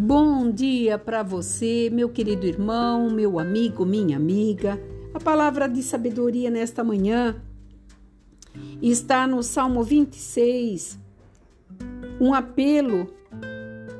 bom 0.00 0.50
dia 0.50 0.98
para 0.98 1.22
você, 1.22 1.90
meu 1.92 2.08
querido 2.08 2.46
irmão, 2.46 3.10
meu 3.10 3.38
amigo, 3.38 3.84
minha 3.84 4.16
amiga. 4.16 4.80
A 5.12 5.20
palavra 5.20 5.68
de 5.68 5.82
sabedoria 5.82 6.48
nesta 6.48 6.82
manhã 6.82 7.36
está 8.80 9.26
no 9.26 9.42
Salmo 9.42 9.82
26, 9.84 10.98
um 12.18 12.32
apelo 12.32 13.12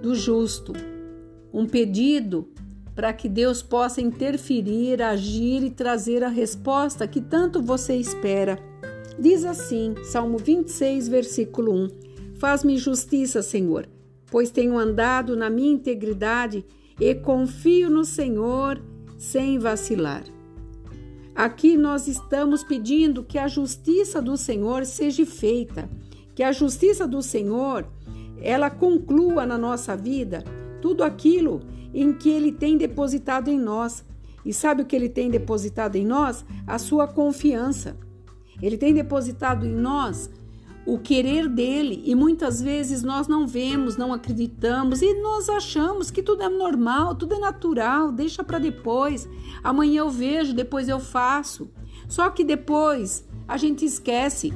do 0.00 0.14
justo, 0.14 0.72
um 1.52 1.66
pedido 1.66 2.48
para 2.94 3.12
que 3.12 3.28
Deus 3.28 3.60
possa 3.60 4.00
interferir, 4.00 5.02
agir 5.02 5.64
e 5.64 5.70
trazer 5.70 6.22
a 6.22 6.28
resposta 6.28 7.08
que 7.08 7.20
tanto 7.20 7.60
você 7.60 7.96
espera. 7.96 8.56
Diz 9.18 9.44
assim, 9.44 9.96
Salmo 10.04 10.38
26, 10.38 11.08
versículo 11.08 11.72
1: 11.72 11.88
Faz-me 12.38 12.78
justiça, 12.78 13.42
Senhor 13.42 13.97
pois 14.30 14.50
tenho 14.50 14.78
andado 14.78 15.36
na 15.36 15.48
minha 15.48 15.72
integridade 15.72 16.64
e 17.00 17.14
confio 17.14 17.88
no 17.88 18.04
Senhor 18.04 18.82
sem 19.16 19.58
vacilar. 19.58 20.24
Aqui 21.34 21.76
nós 21.76 22.08
estamos 22.08 22.64
pedindo 22.64 23.22
que 23.22 23.38
a 23.38 23.46
justiça 23.46 24.20
do 24.20 24.36
Senhor 24.36 24.84
seja 24.84 25.24
feita, 25.24 25.88
que 26.34 26.42
a 26.42 26.50
justiça 26.50 27.06
do 27.06 27.22
Senhor 27.22 27.86
ela 28.40 28.70
conclua 28.70 29.46
na 29.46 29.58
nossa 29.58 29.96
vida 29.96 30.44
tudo 30.80 31.02
aquilo 31.02 31.60
em 31.92 32.12
que 32.12 32.28
ele 32.28 32.52
tem 32.52 32.76
depositado 32.76 33.48
em 33.48 33.58
nós. 33.58 34.04
E 34.44 34.52
sabe 34.52 34.82
o 34.82 34.86
que 34.86 34.94
ele 34.94 35.08
tem 35.08 35.30
depositado 35.30 35.96
em 35.96 36.06
nós? 36.06 36.44
A 36.66 36.78
sua 36.78 37.06
confiança. 37.06 37.96
Ele 38.60 38.76
tem 38.76 38.94
depositado 38.94 39.66
em 39.66 39.74
nós 39.74 40.30
o 40.88 40.98
querer 40.98 41.50
dele 41.50 42.02
e 42.06 42.14
muitas 42.14 42.62
vezes 42.62 43.02
nós 43.02 43.28
não 43.28 43.46
vemos, 43.46 43.98
não 43.98 44.10
acreditamos 44.10 45.02
e 45.02 45.20
nós 45.20 45.46
achamos 45.50 46.10
que 46.10 46.22
tudo 46.22 46.42
é 46.42 46.48
normal, 46.48 47.14
tudo 47.14 47.34
é 47.34 47.38
natural, 47.38 48.10
deixa 48.10 48.42
para 48.42 48.58
depois. 48.58 49.28
Amanhã 49.62 49.98
eu 49.98 50.08
vejo, 50.08 50.54
depois 50.54 50.88
eu 50.88 50.98
faço. 50.98 51.70
Só 52.08 52.30
que 52.30 52.42
depois 52.42 53.28
a 53.46 53.58
gente 53.58 53.84
esquece. 53.84 54.50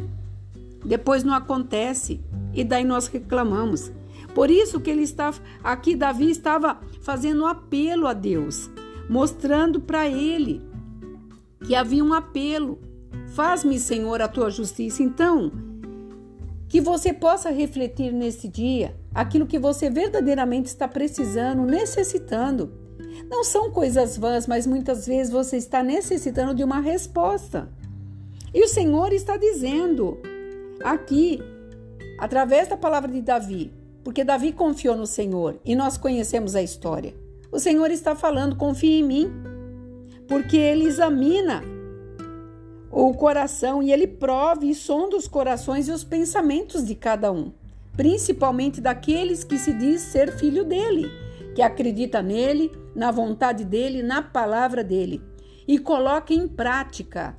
Depois 0.82 1.22
não 1.22 1.34
acontece 1.34 2.18
e 2.54 2.64
daí 2.64 2.82
nós 2.82 3.08
reclamamos. 3.08 3.92
Por 4.34 4.50
isso 4.50 4.80
que 4.80 4.88
ele 4.88 5.02
está 5.02 5.34
aqui 5.62 5.94
Davi 5.94 6.30
estava 6.30 6.80
fazendo 7.02 7.42
um 7.42 7.46
apelo 7.46 8.06
a 8.06 8.14
Deus, 8.14 8.70
mostrando 9.06 9.80
para 9.80 10.08
ele 10.08 10.62
que 11.62 11.74
havia 11.74 12.02
um 12.02 12.14
apelo. 12.14 12.78
Faz-me, 13.34 13.78
Senhor, 13.78 14.22
a 14.22 14.28
tua 14.28 14.50
justiça. 14.50 15.02
Então, 15.02 15.71
que 16.72 16.80
você 16.80 17.12
possa 17.12 17.50
refletir 17.50 18.14
nesse 18.14 18.48
dia 18.48 18.96
aquilo 19.14 19.46
que 19.46 19.58
você 19.58 19.90
verdadeiramente 19.90 20.68
está 20.68 20.88
precisando, 20.88 21.66
necessitando. 21.66 22.72
Não 23.28 23.44
são 23.44 23.70
coisas 23.70 24.16
vãs, 24.16 24.46
mas 24.46 24.66
muitas 24.66 25.06
vezes 25.06 25.30
você 25.30 25.58
está 25.58 25.82
necessitando 25.82 26.54
de 26.54 26.64
uma 26.64 26.80
resposta. 26.80 27.68
E 28.54 28.64
o 28.64 28.68
Senhor 28.68 29.12
está 29.12 29.36
dizendo 29.36 30.18
aqui, 30.82 31.42
através 32.18 32.68
da 32.68 32.76
palavra 32.78 33.12
de 33.12 33.20
Davi, 33.20 33.70
porque 34.02 34.24
Davi 34.24 34.50
confiou 34.50 34.96
no 34.96 35.06
Senhor 35.06 35.60
e 35.66 35.76
nós 35.76 35.98
conhecemos 35.98 36.56
a 36.56 36.62
história. 36.62 37.14
O 37.52 37.58
Senhor 37.58 37.90
está 37.90 38.16
falando: 38.16 38.56
confie 38.56 39.00
em 39.00 39.02
mim, 39.02 39.30
porque 40.26 40.56
Ele 40.56 40.86
examina 40.86 41.62
o 42.92 43.14
coração 43.14 43.82
e 43.82 43.90
ele 43.90 44.06
prove 44.06 44.68
e 44.68 44.74
sonda 44.74 45.16
os 45.16 45.26
corações 45.26 45.88
e 45.88 45.92
os 45.92 46.04
pensamentos 46.04 46.86
de 46.86 46.94
cada 46.94 47.32
um, 47.32 47.50
principalmente 47.96 48.82
daqueles 48.82 49.42
que 49.42 49.56
se 49.56 49.72
diz 49.72 50.02
ser 50.02 50.36
filho 50.36 50.62
dele, 50.62 51.10
que 51.54 51.62
acredita 51.62 52.20
nele, 52.20 52.70
na 52.94 53.10
vontade 53.10 53.64
dele, 53.64 54.02
na 54.02 54.20
palavra 54.20 54.84
dele 54.84 55.22
e 55.66 55.78
coloca 55.78 56.34
em 56.34 56.46
prática. 56.46 57.34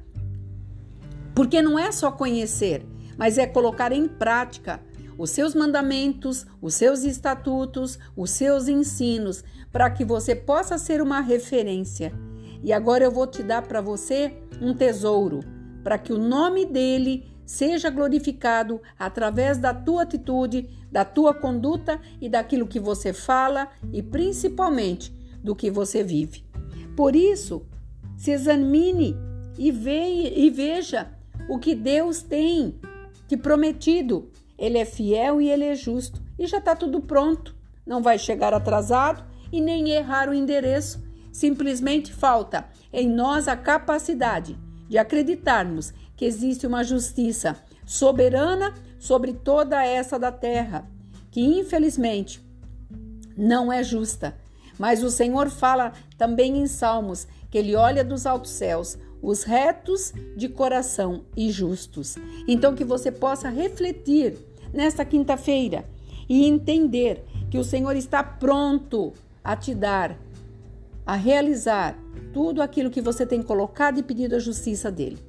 Porque 1.35 1.61
não 1.61 1.77
é 1.77 1.91
só 1.91 2.11
conhecer, 2.11 2.83
mas 3.15 3.37
é 3.37 3.45
colocar 3.45 3.91
em 3.91 4.07
prática 4.07 4.81
os 5.17 5.29
seus 5.29 5.53
mandamentos, 5.53 6.47
os 6.59 6.73
seus 6.73 7.03
estatutos, 7.03 7.99
os 8.15 8.31
seus 8.31 8.67
ensinos, 8.67 9.43
para 9.71 9.89
que 9.91 10.03
você 10.03 10.35
possa 10.35 10.79
ser 10.79 10.99
uma 11.01 11.19
referência. 11.19 12.11
E 12.63 12.71
agora 12.71 13.03
eu 13.03 13.11
vou 13.11 13.27
te 13.27 13.43
dar 13.43 13.61
para 13.63 13.81
você 13.81 14.33
um 14.61 14.73
tesouro 14.73 15.41
para 15.83 15.97
que 15.97 16.13
o 16.13 16.17
nome 16.17 16.65
dele 16.65 17.27
seja 17.45 17.89
glorificado 17.89 18.81
através 18.97 19.57
da 19.57 19.73
tua 19.73 20.03
atitude, 20.03 20.69
da 20.89 21.03
tua 21.03 21.33
conduta 21.33 21.99
e 22.21 22.29
daquilo 22.29 22.67
que 22.67 22.79
você 22.79 23.11
fala 23.11 23.67
e 23.91 24.01
principalmente 24.01 25.13
do 25.43 25.53
que 25.53 25.69
você 25.69 26.03
vive. 26.03 26.45
Por 26.95 27.15
isso, 27.15 27.65
se 28.15 28.31
examine 28.31 29.15
e, 29.57 29.69
e 29.69 30.49
veja 30.49 31.11
o 31.49 31.59
que 31.59 31.75
Deus 31.75 32.21
tem 32.21 32.79
te 33.27 33.35
prometido. 33.35 34.29
Ele 34.57 34.77
é 34.77 34.85
fiel 34.85 35.41
e 35.41 35.49
ele 35.49 35.65
é 35.65 35.75
justo 35.75 36.21
e 36.39 36.47
já 36.47 36.59
está 36.59 36.75
tudo 36.75 37.01
pronto. 37.01 37.55
Não 37.85 38.01
vai 38.01 38.17
chegar 38.17 38.53
atrasado 38.53 39.23
e 39.51 39.59
nem 39.59 39.89
errar 39.89 40.29
o 40.29 40.33
endereço. 40.33 41.03
Simplesmente 41.33 42.13
falta 42.13 42.65
em 42.93 43.09
nós 43.09 43.47
a 43.47 43.57
capacidade 43.57 44.55
de 44.87 44.99
acreditarmos 44.99 45.91
que 46.15 46.25
existe 46.25 46.67
uma 46.67 46.83
justiça 46.83 47.57
soberana 47.85 48.71
sobre 48.99 49.33
toda 49.33 49.83
essa 49.83 50.19
da 50.19 50.31
terra, 50.31 50.87
que 51.31 51.41
infelizmente 51.41 52.39
não 53.35 53.73
é 53.73 53.83
justa. 53.83 54.37
Mas 54.77 55.01
o 55.01 55.09
Senhor 55.09 55.49
fala 55.49 55.93
também 56.19 56.59
em 56.59 56.67
Salmos 56.67 57.27
que 57.49 57.57
ele 57.57 57.75
olha 57.75 58.03
dos 58.03 58.27
altos 58.27 58.51
céus 58.51 58.97
os 59.19 59.41
retos 59.41 60.13
de 60.37 60.47
coração 60.47 61.23
e 61.35 61.49
justos. 61.49 62.15
Então 62.47 62.75
que 62.75 62.83
você 62.83 63.11
possa 63.11 63.49
refletir 63.49 64.37
nesta 64.71 65.03
quinta-feira 65.03 65.83
e 66.29 66.45
entender 66.45 67.23
que 67.49 67.57
o 67.57 67.63
Senhor 67.63 67.95
está 67.95 68.23
pronto 68.23 69.13
a 69.43 69.55
te 69.55 69.73
dar, 69.73 70.17
a 71.05 71.15
realizar 71.15 71.97
tudo 72.33 72.61
aquilo 72.61 72.89
que 72.89 73.01
você 73.01 73.25
tem 73.25 73.41
colocado 73.41 73.99
e 73.99 74.03
pedido 74.03 74.35
a 74.35 74.39
justiça 74.39 74.91
dele. 74.91 75.19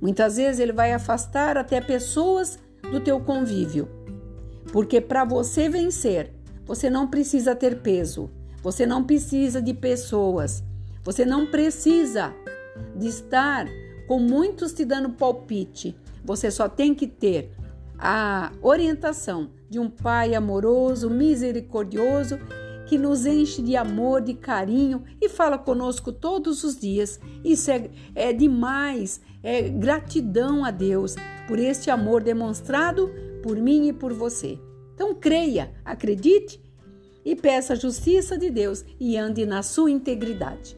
Muitas 0.00 0.36
vezes 0.36 0.60
ele 0.60 0.72
vai 0.72 0.92
afastar 0.92 1.56
até 1.56 1.80
pessoas 1.80 2.58
do 2.90 3.00
teu 3.00 3.20
convívio. 3.20 3.88
Porque 4.72 5.00
para 5.00 5.24
você 5.24 5.68
vencer, 5.68 6.32
você 6.64 6.90
não 6.90 7.08
precisa 7.08 7.54
ter 7.54 7.80
peso, 7.80 8.30
você 8.62 8.84
não 8.84 9.04
precisa 9.04 9.60
de 9.60 9.72
pessoas, 9.72 10.62
você 11.02 11.24
não 11.24 11.46
precisa 11.46 12.34
de 12.94 13.08
estar 13.08 13.66
com 14.06 14.18
muitos 14.18 14.72
te 14.72 14.84
dando 14.84 15.10
palpite. 15.10 15.96
Você 16.24 16.50
só 16.50 16.68
tem 16.68 16.94
que 16.94 17.06
ter 17.06 17.50
a 17.98 18.52
orientação 18.62 19.50
de 19.68 19.78
um 19.78 19.88
pai 19.88 20.34
amoroso, 20.34 21.10
misericordioso 21.10 22.38
que 22.88 22.96
nos 22.96 23.26
enche 23.26 23.60
de 23.60 23.76
amor, 23.76 24.22
de 24.22 24.32
carinho 24.32 25.04
e 25.20 25.28
fala 25.28 25.58
conosco 25.58 26.10
todos 26.10 26.64
os 26.64 26.76
dias. 26.76 27.20
Isso 27.44 27.70
é, 27.70 27.90
é 28.14 28.32
demais, 28.32 29.20
é 29.42 29.68
gratidão 29.68 30.64
a 30.64 30.70
Deus 30.70 31.14
por 31.46 31.58
este 31.58 31.90
amor 31.90 32.22
demonstrado 32.22 33.10
por 33.42 33.56
mim 33.56 33.88
e 33.88 33.92
por 33.92 34.14
você. 34.14 34.58
Então 34.94 35.14
creia, 35.14 35.70
acredite 35.84 36.60
e 37.24 37.36
peça 37.36 37.74
a 37.74 37.76
justiça 37.76 38.38
de 38.38 38.48
Deus 38.48 38.84
e 38.98 39.18
ande 39.18 39.44
na 39.44 39.62
sua 39.62 39.90
integridade. 39.90 40.76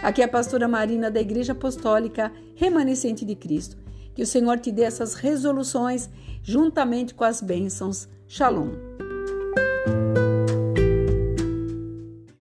Aqui 0.00 0.22
é 0.22 0.26
a 0.26 0.28
pastora 0.28 0.68
Marina 0.68 1.10
da 1.10 1.20
Igreja 1.20 1.52
Apostólica 1.52 2.32
Remanescente 2.54 3.24
de 3.24 3.34
Cristo. 3.34 3.76
Que 4.14 4.22
o 4.22 4.26
Senhor 4.26 4.58
te 4.58 4.70
dê 4.70 4.82
essas 4.82 5.14
resoluções 5.14 6.08
juntamente 6.42 7.14
com 7.14 7.24
as 7.24 7.40
bênçãos. 7.40 8.08
Shalom. 8.28 8.87